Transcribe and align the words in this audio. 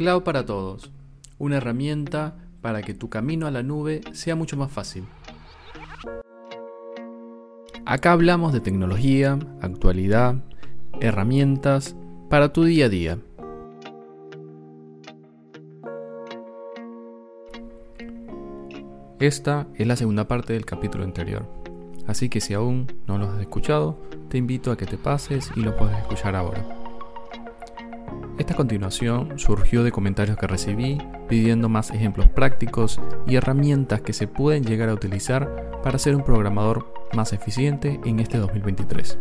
Cloud 0.00 0.22
para 0.22 0.46
Todos, 0.46 0.90
una 1.36 1.58
herramienta 1.58 2.34
para 2.62 2.80
que 2.80 2.94
tu 2.94 3.10
camino 3.10 3.46
a 3.46 3.50
la 3.50 3.62
nube 3.62 4.00
sea 4.12 4.34
mucho 4.34 4.56
más 4.56 4.72
fácil. 4.72 5.04
Acá 7.84 8.12
hablamos 8.12 8.54
de 8.54 8.60
tecnología, 8.60 9.38
actualidad, 9.60 10.36
herramientas 11.00 11.96
para 12.30 12.50
tu 12.50 12.64
día 12.64 12.86
a 12.86 12.88
día. 12.88 13.18
Esta 19.18 19.66
es 19.74 19.86
la 19.86 19.96
segunda 19.96 20.26
parte 20.26 20.54
del 20.54 20.64
capítulo 20.64 21.04
anterior, 21.04 21.46
así 22.06 22.28
que 22.28 22.40
si 22.40 22.54
aún 22.54 22.86
no 23.06 23.18
lo 23.18 23.30
has 23.30 23.40
escuchado, 23.40 23.98
te 24.28 24.38
invito 24.38 24.70
a 24.70 24.76
que 24.76 24.86
te 24.86 24.96
pases 24.96 25.50
y 25.56 25.60
lo 25.60 25.76
puedas 25.76 25.98
escuchar 26.00 26.36
ahora. 26.36 26.64
Esta 28.38 28.54
continuación 28.54 29.38
surgió 29.38 29.84
de 29.84 29.92
comentarios 29.92 30.38
que 30.38 30.46
recibí 30.46 30.98
pidiendo 31.28 31.68
más 31.68 31.90
ejemplos 31.90 32.26
prácticos 32.28 33.00
y 33.26 33.36
herramientas 33.36 34.00
que 34.00 34.14
se 34.14 34.26
pueden 34.26 34.64
llegar 34.64 34.88
a 34.88 34.94
utilizar 34.94 35.78
para 35.82 35.98
ser 35.98 36.16
un 36.16 36.24
programador 36.24 36.92
más 37.12 37.32
eficiente 37.32 38.00
en 38.04 38.18
este 38.18 38.38
2023. 38.38 39.18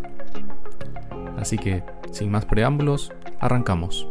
Así 1.37 1.57
que, 1.57 1.83
sin 2.11 2.31
más 2.31 2.45
preámbulos, 2.45 3.11
arrancamos. 3.39 4.07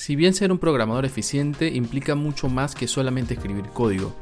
Si 0.00 0.16
bien 0.16 0.32
ser 0.32 0.50
un 0.50 0.58
programador 0.58 1.04
eficiente 1.04 1.68
implica 1.68 2.14
mucho 2.14 2.48
más 2.48 2.74
que 2.74 2.88
solamente 2.88 3.34
escribir 3.34 3.66
código, 3.66 4.14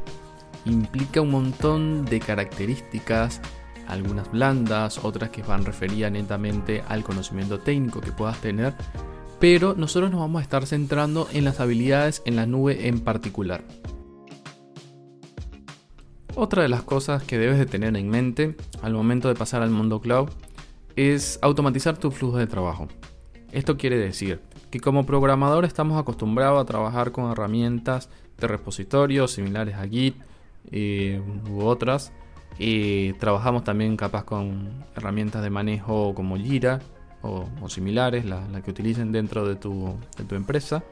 implica 0.64 1.20
un 1.20 1.30
montón 1.30 2.04
de 2.04 2.18
características, 2.18 3.40
algunas 3.86 4.28
blandas, 4.32 4.98
otras 5.04 5.30
que 5.30 5.44
van 5.44 5.64
referidas 5.64 6.10
netamente 6.10 6.82
al 6.88 7.04
conocimiento 7.04 7.60
técnico 7.60 8.00
que 8.00 8.10
puedas 8.10 8.40
tener, 8.40 8.74
pero 9.38 9.74
nosotros 9.76 10.10
nos 10.10 10.18
vamos 10.18 10.40
a 10.40 10.42
estar 10.42 10.66
centrando 10.66 11.28
en 11.32 11.44
las 11.44 11.60
habilidades 11.60 12.22
en 12.24 12.34
la 12.34 12.46
nube 12.46 12.88
en 12.88 12.98
particular. 12.98 13.62
Otra 16.34 16.64
de 16.64 16.68
las 16.68 16.82
cosas 16.82 17.22
que 17.22 17.38
debes 17.38 17.56
de 17.56 17.66
tener 17.66 17.96
en 17.96 18.08
mente 18.08 18.56
al 18.82 18.94
momento 18.94 19.28
de 19.28 19.36
pasar 19.36 19.62
al 19.62 19.70
mundo 19.70 20.00
cloud 20.00 20.30
es 20.96 21.38
automatizar 21.40 21.96
tu 21.98 22.10
flujo 22.10 22.38
de 22.38 22.48
trabajo. 22.48 22.88
Esto 23.52 23.76
quiere 23.76 23.96
decir 23.96 24.47
que 24.70 24.80
como 24.80 25.06
programador 25.06 25.64
estamos 25.64 25.98
acostumbrados 25.98 26.60
a 26.60 26.66
trabajar 26.66 27.12
con 27.12 27.30
herramientas 27.30 28.10
de 28.38 28.46
repositorios 28.46 29.32
similares 29.32 29.74
a 29.76 29.86
Git 29.86 30.16
eh, 30.70 31.20
u 31.50 31.62
otras. 31.62 32.12
y 32.58 33.12
trabajamos 33.14 33.62
también 33.64 33.96
capaz 33.96 34.24
con 34.24 34.84
herramientas 34.96 35.42
de 35.42 35.50
manejo 35.50 36.14
como 36.14 36.36
Jira 36.36 36.80
o, 37.22 37.46
similares, 37.68 38.24
las 38.24 38.62
que 38.62 38.70
utilicen 38.70 39.12
dentro 39.12 39.46
de 39.46 39.56
tu, 39.56 39.96
empresa. 40.30 40.82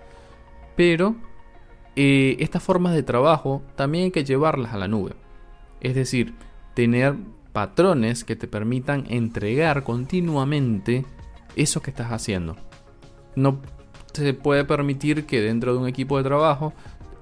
Pero 0.77 1.17
eh, 1.97 2.37
estas 2.41 2.63
formas 2.63 2.95
de 2.95 3.03
trabajo 3.03 3.63
también 3.75 4.05
hay 4.05 4.11
que 4.11 4.25
llevarlas 4.25 4.75
a 4.75 4.79
la 4.79 4.89
nube. 4.89 5.15
Es 5.81 5.95
decir, 5.95 6.35
tener 6.75 7.17
patrones 7.53 8.25
que 8.25 8.37
te 8.37 8.49
permitan 8.49 9.05
entregar 9.09 9.83
continuamente 9.83 11.05
eso 11.57 11.81
que 11.81 11.91
estás 11.91 12.13
haciendo. 12.13 12.57
No 13.37 13.61
se 14.13 14.35
puede 14.35 14.65
permitir 14.65 15.27
que 15.27 15.41
dentro 15.41 15.73
de 15.73 15.79
un 15.79 15.89
equipo 15.89 16.17
de 16.17 16.25
trabajo 16.25 16.73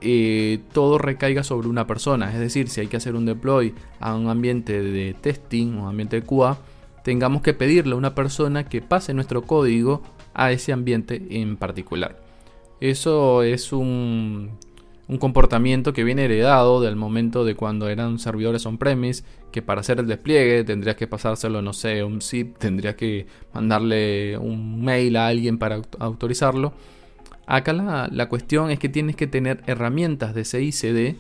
eh, 0.01 0.61
todo 0.73 0.99
recaiga 0.99 1.43
sobre 1.43 1.69
una 1.69 1.87
persona. 1.87 2.33
Es 2.33 2.39
decir, 2.39 2.69
si 2.69 2.81
hay 2.81 2.87
que 2.87 2.97
hacer 2.97 3.15
un 3.15 3.27
deploy 3.27 3.75
a 4.01 4.15
un 4.15 4.29
ambiente 4.29 4.83
de 4.83 5.15
testing, 5.15 5.79
un 5.79 5.89
ambiente 5.89 6.21
de 6.21 6.27
QA, 6.27 6.59
tengamos 7.03 7.43
que 7.43 7.55
pedirle 7.55 7.95
a 7.95 7.97
una 7.97 8.15
persona 8.15 8.65
que 8.69 8.81
pase 8.81 9.15
nuestro 9.15 9.43
código 9.43 10.03
a 10.35 10.53
ese 10.53 10.73
ambiente 10.73 11.27
en 11.31 11.57
particular. 11.57 12.21
Eso 12.81 13.43
es 13.43 13.73
un, 13.73 14.51
un 15.07 15.19
comportamiento 15.19 15.93
que 15.93 16.05
viene 16.05 16.25
heredado 16.25 16.81
del 16.81 16.97
momento 16.97 17.45
de 17.45 17.55
cuando 17.55 17.89
eran 17.89 18.19
servidores 18.19 18.65
on-premise, 18.67 19.25
que 19.53 19.63
para 19.63 19.81
hacer 19.81 20.01
el 20.01 20.07
despliegue 20.07 20.65
tendrías 20.65 20.97
que 20.97 21.07
pasárselo, 21.07 21.61
no 21.63 21.73
sé, 21.73 22.03
un 22.05 22.21
zip, 22.23 22.57
tendrías 22.59 22.95
que 22.95 23.27
mandarle 23.53 24.39
un 24.39 24.83
mail 24.83 25.17
a 25.17 25.29
alguien 25.29 25.59
para 25.59 25.83
autorizarlo. 25.99 26.73
Acá 27.47 27.73
la, 27.75 28.09
la 28.11 28.29
cuestión 28.29 28.71
es 28.71 28.79
que 28.79 28.89
tienes 28.89 29.17
que 29.17 29.27
tener 29.27 29.63
herramientas 29.67 30.35
de 30.35 30.45
CICD 30.45 31.17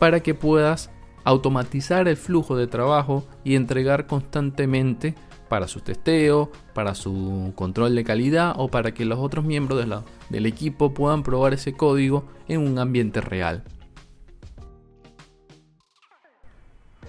para 0.00 0.20
que 0.20 0.34
puedas 0.34 0.90
automatizar 1.24 2.08
el 2.08 2.16
flujo 2.16 2.56
de 2.56 2.66
trabajo 2.66 3.24
y 3.44 3.54
entregar 3.54 4.06
constantemente 4.06 5.14
para 5.52 5.68
su 5.68 5.80
testeo, 5.80 6.50
para 6.72 6.94
su 6.94 7.52
control 7.56 7.94
de 7.94 8.04
calidad 8.04 8.54
o 8.56 8.68
para 8.68 8.94
que 8.94 9.04
los 9.04 9.18
otros 9.18 9.44
miembros 9.44 9.86
del 10.30 10.46
equipo 10.46 10.94
puedan 10.94 11.22
probar 11.22 11.52
ese 11.52 11.74
código 11.74 12.24
en 12.48 12.66
un 12.66 12.78
ambiente 12.78 13.20
real. 13.20 13.62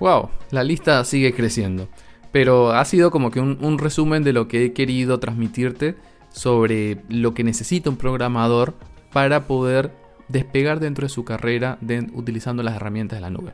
Wow, 0.02 0.28
la 0.52 0.66
lista 0.66 1.02
sigue 1.06 1.34
creciendo, 1.34 1.88
pero 2.34 2.74
ha 2.74 2.84
sido 2.84 3.12
como 3.12 3.32
que 3.32 3.40
un, 3.40 3.78
resumen 3.78 4.26
de 4.26 4.34
lo 4.34 4.50
que 4.50 4.66
he 4.66 4.74
querido 4.74 5.22
transmitirte 5.22 5.96
sobre 6.30 7.02
lo 7.08 7.34
que 7.34 7.46
necesita 7.46 7.90
un 7.90 7.96
programador 7.96 8.74
para 9.14 9.48
poder 9.48 9.94
despegar 10.28 10.82
dentro 10.82 11.06
de 11.06 11.14
su 11.14 11.24
carrera 11.24 11.80
utilizando 12.12 12.62
las 12.62 12.76
herramientas 12.76 13.20
de 13.20 13.22
la 13.22 13.30
nube. 13.30 13.54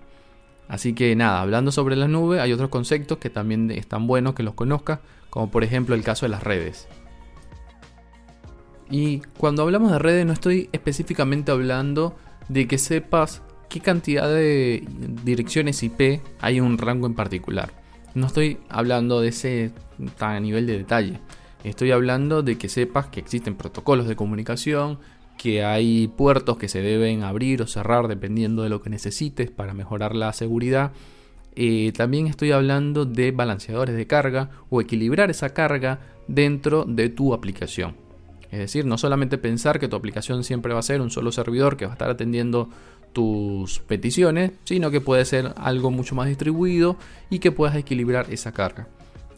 Así 0.70 0.94
que 0.94 1.16
nada, 1.16 1.42
hablando 1.42 1.72
sobre 1.72 1.96
la 1.96 2.08
nube, 2.08 2.40
hay 2.40 2.54
otros 2.54 2.70
conceptos 2.70 3.18
que 3.18 3.32
también 3.32 3.72
están 3.72 4.06
buenos 4.06 4.36
que 4.36 4.44
los 4.44 4.54
conozcas, 4.54 5.00
como 5.32 5.50
por 5.50 5.64
ejemplo 5.64 5.96
el 5.96 6.04
caso 6.04 6.28
de 6.28 6.30
las 6.30 6.44
redes. 6.44 6.88
Y 8.90 9.20
cuando 9.38 9.64
hablamos 9.64 9.92
de 9.92 10.00
redes 10.00 10.26
no 10.28 10.34
estoy 10.34 10.70
específicamente 10.72 11.52
hablando 11.52 12.16
de 12.50 12.68
que 12.68 12.78
sepas 12.78 13.42
qué 13.68 13.80
cantidad 13.80 14.28
de 14.28 14.84
direcciones 15.24 15.82
IP 15.82 16.22
hay 16.40 16.58
en 16.58 16.64
un 16.64 16.78
rango 16.78 17.08
en 17.08 17.16
particular. 17.16 17.72
No 18.14 18.28
estoy 18.28 18.60
hablando 18.70 19.22
de 19.22 19.30
ese 19.30 19.72
tan 20.18 20.44
nivel 20.44 20.68
de 20.68 20.78
detalle. 20.78 21.20
Estoy 21.64 21.92
hablando 21.92 22.44
de 22.44 22.60
que 22.60 22.70
sepas 22.70 23.08
que 23.08 23.20
existen 23.20 23.56
protocolos 23.56 24.08
de 24.08 24.16
comunicación, 24.16 25.00
que 25.40 25.64
hay 25.64 26.10
puertos 26.10 26.58
que 26.58 26.68
se 26.68 26.82
deben 26.82 27.24
abrir 27.24 27.62
o 27.62 27.68
cerrar 27.68 28.10
dependiendo 28.10 28.64
de 28.64 28.70
lo 28.70 28.82
que 28.82 28.90
necesites 28.90 29.50
para 29.50 29.74
mejorar 29.74 30.14
la 30.14 30.34
seguridad. 30.34 30.92
Eh, 31.56 31.94
también 31.96 32.28
estoy 32.28 32.52
hablando 32.52 33.06
de 33.06 33.32
balanceadores 33.32 33.96
de 33.96 34.06
carga 34.06 34.50
o 34.70 34.82
equilibrar 34.82 35.32
esa 35.32 35.54
carga 35.54 36.02
dentro 36.28 36.84
de 36.84 37.08
tu 37.08 37.34
aplicación. 37.34 37.96
Es 38.52 38.60
decir, 38.60 38.86
no 38.86 38.98
solamente 38.98 39.38
pensar 39.38 39.80
que 39.80 39.88
tu 39.88 39.96
aplicación 39.96 40.44
siempre 40.44 40.74
va 40.74 40.80
a 40.80 40.84
ser 40.84 41.00
un 41.00 41.10
solo 41.10 41.32
servidor 41.32 41.78
que 41.78 41.86
va 41.86 41.92
a 41.92 41.96
estar 41.96 42.10
atendiendo 42.10 42.70
tus 43.14 43.80
peticiones, 43.80 44.52
sino 44.66 44.92
que 44.92 45.00
puede 45.00 45.24
ser 45.24 45.54
algo 45.56 45.90
mucho 45.90 46.16
más 46.16 46.28
distribuido 46.28 46.98
y 47.30 47.40
que 47.40 47.54
puedas 47.54 47.78
equilibrar 47.78 48.26
esa 48.30 48.52
carga. 48.52 48.90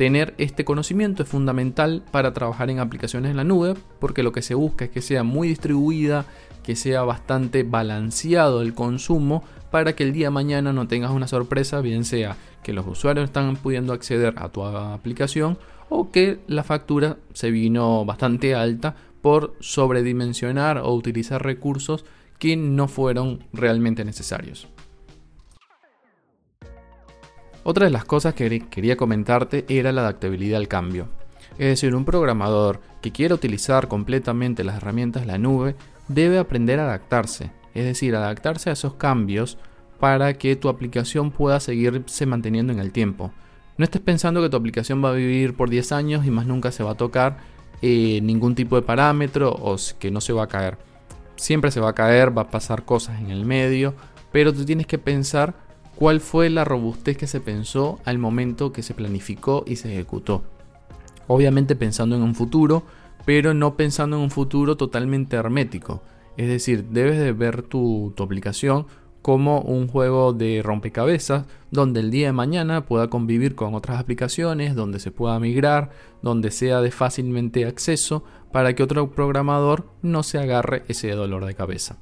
Tener 0.02 0.34
este 0.40 0.66
conocimiento 0.66 1.22
es 1.22 1.30
fundamental 1.30 2.02
para 2.10 2.34
trabajar 2.34 2.72
en 2.72 2.80
aplicaciones 2.80 3.30
en 3.30 3.38
la 3.38 3.44
nube 3.44 3.76
porque 4.00 4.24
lo 4.24 4.32
que 4.32 4.42
se 4.42 4.56
busca 4.56 4.86
es 4.86 4.90
que 4.90 5.00
sea 5.00 5.22
muy 5.22 5.48
distribuida, 5.48 6.26
que 6.64 6.76
sea 6.76 7.04
bastante 7.04 7.62
balanceado 7.62 8.64
el 8.64 8.74
consumo 8.74 9.44
para 9.70 9.94
que 9.94 10.02
el 10.02 10.12
día 10.12 10.26
de 10.26 10.32
mañana 10.32 10.74
no 10.74 10.88
tengas 10.88 11.12
una 11.12 11.28
sorpresa, 11.28 11.82
bien 11.82 12.04
sea 12.04 12.36
que 12.64 12.74
los 12.74 12.88
usuarios 12.88 13.26
están 13.26 13.56
pudiendo 13.58 13.94
acceder 13.94 14.34
a 14.38 14.50
tu 14.50 14.64
aplicación 14.64 15.60
o 15.90 16.10
que 16.10 16.40
la 16.48 16.64
factura 16.64 17.18
se 17.34 17.52
vino 17.52 18.04
bastante 18.04 18.56
alta 18.56 18.96
por 19.22 19.54
sobredimensionar 19.60 20.80
o 20.80 20.96
utilizar 20.96 21.44
recursos 21.44 22.06
que 22.40 22.58
no 22.58 22.88
fueron 22.88 23.44
realmente 23.54 24.04
necesarios. 24.04 24.68
Otra 27.64 27.86
de 27.86 27.92
las 27.92 28.06
cosas 28.06 28.34
que 28.34 28.68
quería 28.70 28.98
comentarte 28.98 29.66
era 29.70 29.92
la 29.92 30.02
adaptabilidad 30.02 30.60
al 30.60 30.68
cambio. 30.68 31.10
Es 31.60 31.68
decir, 31.68 31.94
un 31.96 32.06
programador 32.06 32.82
que 33.02 33.12
quiera 33.12 33.36
utilizar 33.36 33.88
completamente 33.88 34.64
las 34.64 34.78
herramientas 34.78 35.24
de 35.24 35.28
la 35.28 35.38
nube 35.38 35.76
debe 36.08 36.40
aprender 36.40 36.80
a 36.80 36.86
adaptarse, 36.86 37.52
es 37.76 37.86
decir, 37.86 38.16
adaptarse 38.16 38.70
a 38.70 38.74
esos 38.74 38.96
cambios 38.96 39.60
para 40.00 40.34
que 40.34 40.56
tu 40.56 40.70
aplicación 40.70 41.30
pueda 41.30 41.60
seguirse 41.60 42.26
manteniendo 42.26 42.74
en 42.74 42.80
el 42.80 42.92
tiempo. 42.92 43.32
No 43.78 43.86
estés 43.86 44.02
pensando 44.02 44.42
que 44.42 44.50
tu 44.50 44.58
aplicación 44.58 45.04
va 45.04 45.10
a 45.10 45.14
vivir 45.14 45.56
por 45.56 45.70
10 45.70 45.92
años 45.92 46.26
y 46.26 46.32
más 46.32 46.48
nunca 46.48 46.72
se 46.72 46.84
va 46.84 46.92
a 46.92 46.98
tocar 46.98 47.38
eh, 47.84 48.20
ningún 48.24 48.56
tipo 48.56 48.76
de 48.76 48.82
parámetro 48.82 49.52
o 49.52 49.76
que 50.00 50.10
no 50.10 50.20
se 50.20 50.34
va 50.34 50.44
a 50.44 50.48
caer. 50.48 50.78
Siempre 51.36 51.70
se 51.70 51.80
va 51.80 51.90
a 51.90 51.96
caer, 51.96 52.36
va 52.36 52.44
a 52.44 52.50
pasar 52.50 52.86
cosas 52.86 53.20
en 53.20 53.30
el 53.30 53.46
medio, 53.46 53.94
pero 54.32 54.52
tú 54.52 54.66
tienes 54.66 54.88
que 54.88 54.98
pensar 54.98 55.54
cuál 56.02 56.20
fue 56.20 56.50
la 56.50 56.66
robustez 56.66 57.16
que 57.16 57.28
se 57.28 57.42
pensó 57.42 58.00
al 58.06 58.18
momento 58.18 58.74
que 58.74 58.82
se 58.82 58.96
planificó 58.96 59.64
y 59.68 59.76
se 59.76 59.94
ejecutó. 59.94 60.42
Obviamente 61.28 61.76
pensando 61.76 62.16
en 62.16 62.24
un 62.24 62.34
futuro, 62.34 62.82
pero 63.24 63.54
no 63.54 63.78
pensando 63.78 64.18
en 64.18 64.24
un 64.24 64.32
futuro 64.32 64.78
totalmente 64.78 65.36
hermético. 65.36 66.02
Es 66.38 66.48
decir, 66.48 66.86
debes 66.86 67.20
de 67.20 67.34
ver 67.34 67.62
tu, 67.62 68.16
aplicación 68.18 68.88
como 69.22 69.62
un 69.62 69.88
juego 69.88 70.34
de 70.34 70.64
rompecabezas 70.64 71.46
donde 71.70 72.00
el 72.00 72.10
día 72.10 72.26
de 72.26 72.34
mañana 72.34 72.84
pueda 72.88 73.12
convivir 73.12 73.54
con 73.54 73.76
otras 73.76 74.00
aplicaciones, 74.00 74.74
donde 74.74 75.00
se 75.00 75.12
pueda 75.12 75.40
migrar, 75.40 75.92
donde 76.24 76.50
sea 76.50 76.82
de 76.82 76.90
fácilmente 76.90 77.68
acceso 77.68 78.24
para 78.52 78.74
que 78.74 78.82
otro 78.82 79.12
programador 79.12 79.86
no 80.02 80.24
se 80.24 80.40
agarre 80.40 80.84
ese 80.88 81.12
dolor 81.12 81.46
de 81.46 81.54
cabeza. 81.54 81.98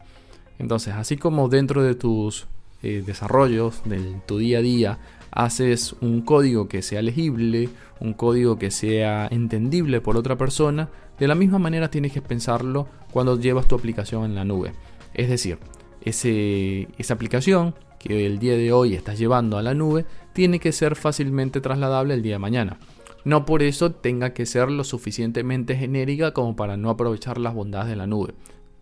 Entonces, 0.58 0.94
así 0.94 1.18
como 1.18 1.50
dentro 1.50 1.84
de 1.84 1.96
tus 1.96 2.48
eh, 2.82 3.04
desarrollos, 3.06 3.82
de 3.86 4.00
tu 4.26 4.38
día 4.38 4.60
a 4.60 4.62
día, 4.62 5.00
haces 5.32 5.96
un 6.02 6.22
código 6.22 6.68
que 6.68 6.82
sea 6.82 7.02
legible, 7.02 7.70
un 8.00 8.14
código 8.14 8.58
que 8.58 8.72
sea 8.72 9.28
entendible 9.32 10.02
por 10.02 10.18
otra 10.18 10.38
persona, 10.38 10.90
de 11.20 11.28
la 11.28 11.36
misma 11.36 11.60
manera 11.60 11.92
tienes 11.92 12.14
que 12.14 12.22
pensarlo 12.22 12.88
cuando 13.12 13.40
llevas 13.40 13.68
tu 13.68 13.76
aplicación 13.76 14.26
en 14.26 14.36
la 14.36 14.46
nube. 14.46 14.72
Es 15.14 15.30
decir, 15.30 15.60
esa 16.02 17.14
aplicación 17.14 17.76
que 18.00 18.26
el 18.26 18.40
día 18.40 18.56
de 18.56 18.72
hoy 18.72 18.94
estás 18.94 19.20
llevando 19.20 19.58
a 19.58 19.62
la 19.62 19.74
nube 19.74 20.06
tiene 20.34 20.60
que 20.60 20.72
ser 20.72 20.96
fácilmente 20.96 21.60
trasladable 21.60 22.14
el 22.14 22.22
día 22.22 22.36
de 22.36 22.40
mañana. 22.40 22.80
No 23.26 23.46
por 23.46 23.62
eso 23.62 23.92
tenga 23.92 24.34
que 24.34 24.46
ser 24.46 24.72
lo 24.72 24.86
suficientemente 24.86 25.76
genérica 25.76 26.34
como 26.34 26.56
para 26.56 26.78
no 26.78 26.90
aprovechar 26.90 27.38
las 27.38 27.54
bondades 27.54 27.90
de 27.90 27.98
la 27.98 28.08
nube. 28.08 28.34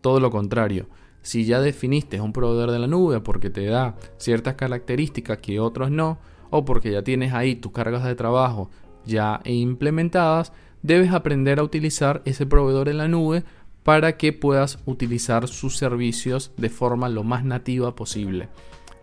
Todo 0.01 0.19
lo 0.19 0.29
contrario, 0.29 0.85
si 1.27 1.43
ya 1.43 1.59
definiste 1.59 2.21
un 2.21 2.31
proveedor 2.31 2.71
de 2.71 2.79
la 2.79 2.87
nube 2.87 3.19
porque 3.19 3.49
te 3.49 3.65
da 3.65 3.97
ciertas 4.15 4.55
características 4.55 5.39
que 5.39 5.59
otros 5.59 5.91
no, 5.91 6.19
o 6.49 6.63
porque 6.63 6.89
ya 6.89 7.03
tienes 7.03 7.33
ahí 7.33 7.57
tus 7.57 7.73
cargas 7.73 8.05
de 8.05 8.15
trabajo 8.15 8.69
ya 9.05 9.41
implementadas, 9.43 10.53
debes 10.83 11.11
aprender 11.11 11.59
a 11.59 11.63
utilizar 11.63 12.21
ese 12.23 12.45
proveedor 12.45 12.87
en 12.87 12.97
la 12.97 13.09
nube 13.09 13.43
para 13.83 14.15
que 14.15 14.31
puedas 14.31 14.79
utilizar 14.85 15.49
sus 15.49 15.75
servicios 15.75 16.53
de 16.55 16.69
forma 16.69 17.09
lo 17.09 17.25
más 17.25 17.43
nativa 17.43 17.93
posible. 17.93 18.47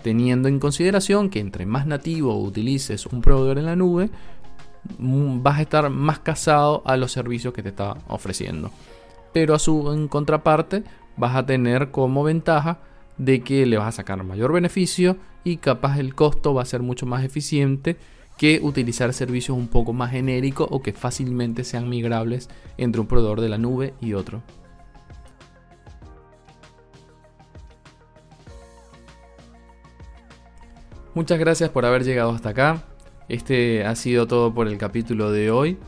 Teniendo 0.03 0.49
en 0.49 0.61
consideración 0.61 1.29
que 1.29 1.41
entre 1.41 1.67
más 1.67 1.87
nativo 1.87 2.43
utilices 2.43 3.05
un 3.05 3.21
proveedor 3.21 3.59
en 3.59 3.67
la 3.67 3.77
nube, 3.77 4.09
mm, 4.97 5.43
vas 5.43 5.59
a 5.59 5.63
estar 5.63 5.91
más 5.91 6.21
casado 6.21 6.81
a 6.87 6.97
los 6.97 7.13
servicios 7.13 7.53
que 7.53 7.63
te 7.63 7.69
está 7.69 7.99
ofreciendo. 8.09 8.71
Pero 9.35 9.55
a 9.55 9.59
su 9.59 9.93
en 9.93 10.09
contraparte, 10.09 10.85
vas 11.17 11.37
a 11.37 11.47
tener 11.47 11.91
como 11.91 12.25
ventaja 12.25 12.79
de 13.19 13.43
que 13.43 13.67
le 13.67 13.79
vas 13.79 13.89
a 13.89 13.93
sacar 13.93 14.23
mayor 14.25 14.53
beneficio 14.53 15.17
y 15.45 15.59
capaz 15.59 15.99
el 15.99 16.15
costo 16.15 16.55
va 16.55 16.63
a 16.63 16.67
ser 16.67 16.83
mucho 16.83 17.07
más 17.07 17.25
eficiente 17.25 17.97
que 18.37 18.61
utilizar 18.63 19.13
servicios 19.13 19.57
un 19.57 19.69
poco 19.69 19.93
más 19.93 20.11
genéricos 20.11 20.67
o 20.71 20.83
que 20.83 20.93
fácilmente 20.93 21.63
sean 21.63 21.89
migrables 21.89 22.49
entre 22.77 23.01
un 23.01 23.07
proveedor 23.07 23.41
de 23.41 23.49
la 23.49 23.59
nube 23.59 23.95
y 24.01 24.15
otro. 24.15 24.43
Muchas 31.15 31.39
gracias 31.39 31.71
por 31.71 31.85
haber 31.85 32.03
llegado 32.03 32.33
hasta 32.33 32.49
acá. 32.49 32.83
Este 33.29 33.85
ha 33.85 33.95
sido 33.95 34.27
todo 34.27 34.53
por 34.53 34.67
el 34.67 34.79
capítulo 34.79 35.31
de 35.31 35.53
hoy. 35.53 35.79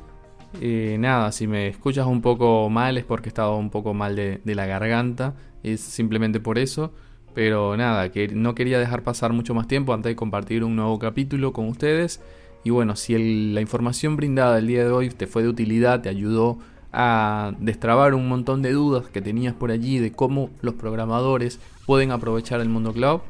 Nada, 0.61 1.33
si 1.33 1.47
me 1.47 1.69
escuchas 1.69 2.07
un 2.07 2.23
poco 2.23 2.69
mal 2.71 2.99
es 2.99 3.05
porque 3.05 3.29
he 3.29 3.31
estado 3.31 3.57
un 3.57 3.71
poco 3.71 3.95
mal 3.95 4.17
de, 4.17 4.41
de 4.45 4.55
la 4.55 4.67
garganta. 4.67 5.35
Es 5.63 5.81
simplemente 5.81 6.41
por 6.41 6.59
eso. 6.59 6.93
Pero 7.35 7.77
nada, 7.77 8.11
que 8.11 8.29
no 8.29 8.55
quería 8.55 8.79
dejar 8.79 9.03
pasar 9.03 9.33
mucho 9.33 9.53
más 9.53 9.69
tiempo 9.69 9.93
antes 9.93 10.11
de 10.11 10.17
compartir 10.17 10.65
un 10.65 10.75
nuevo 10.75 10.99
capítulo 10.99 11.53
con 11.53 11.69
ustedes. 11.69 12.21
Y 12.65 12.71
bueno, 12.71 12.97
si 12.97 13.53
la 13.53 13.61
información 13.61 14.17
brindada 14.17 14.59
el 14.59 14.67
día 14.67 14.85
de 14.85 14.91
hoy 14.91 15.11
te 15.11 15.27
fue 15.27 15.43
de 15.43 15.49
utilidad, 15.49 16.01
te 16.01 16.09
ayudó 16.09 16.59
a 16.99 17.53
destrabar 17.61 18.15
un 18.15 18.27
montón 18.27 18.63
de 18.63 18.73
dudas 18.73 19.07
que 19.09 19.21
tenías 19.21 19.55
por 19.55 19.71
allí 19.71 19.99
de 19.99 20.13
cómo 20.13 20.49
los 20.63 20.75
programadores 20.75 21.61
pueden 21.85 22.11
aprovechar 22.11 22.61
el 22.61 22.71
mundo 22.71 22.95
cloud, 22.95 23.21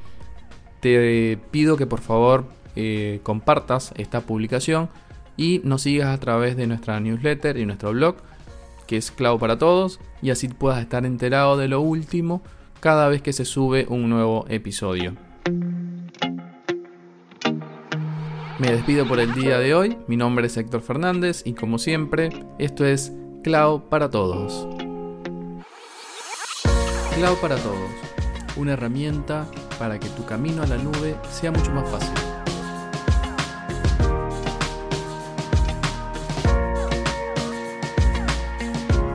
te 0.81 1.37
pido 1.50 1.76
que 1.76 1.84
por 1.84 2.00
favor 2.00 2.44
eh, 2.76 3.19
compartas 3.25 3.93
esta 3.96 4.20
publicación 4.20 4.88
y 5.36 5.60
nos 5.64 5.82
sigas 5.82 6.14
a 6.14 6.20
través 6.20 6.56
de 6.56 6.66
nuestra 6.66 7.00
newsletter 7.00 7.56
y 7.56 7.66
nuestro 7.66 7.92
blog, 7.92 8.16
que 8.86 8.96
es 8.96 9.10
Cloud 9.10 9.38
para 9.38 9.58
Todos, 9.58 10.00
y 10.22 10.30
así 10.30 10.48
puedas 10.48 10.80
estar 10.80 11.04
enterado 11.04 11.56
de 11.56 11.68
lo 11.68 11.80
último 11.80 12.42
cada 12.80 13.08
vez 13.08 13.22
que 13.22 13.32
se 13.32 13.44
sube 13.44 13.86
un 13.88 14.08
nuevo 14.08 14.46
episodio. 14.48 15.14
Me 18.58 18.70
despido 18.70 19.06
por 19.06 19.20
el 19.20 19.34
día 19.34 19.58
de 19.58 19.74
hoy, 19.74 19.98
mi 20.06 20.16
nombre 20.16 20.46
es 20.46 20.56
Héctor 20.56 20.80
Fernández 20.80 21.42
y 21.44 21.52
como 21.52 21.78
siempre, 21.78 22.30
esto 22.58 22.86
es 22.86 23.12
Cloud 23.44 23.82
para 23.90 24.10
Todos. 24.10 24.66
Cloud 27.14 27.36
para 27.42 27.56
Todos, 27.56 27.90
una 28.56 28.72
herramienta 28.72 29.46
para 29.78 30.00
que 30.00 30.08
tu 30.08 30.24
camino 30.24 30.62
a 30.62 30.66
la 30.66 30.78
nube 30.78 31.16
sea 31.30 31.50
mucho 31.50 31.70
más 31.72 31.88
fácil. 31.90 32.35